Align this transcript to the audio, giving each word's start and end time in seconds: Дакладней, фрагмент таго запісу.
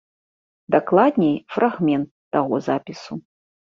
Дакладней, 0.75 1.35
фрагмент 1.57 2.09
таго 2.37 2.55
запісу. 2.69 3.13